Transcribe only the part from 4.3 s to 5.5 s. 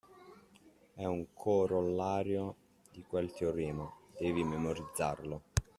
memorizzarlo.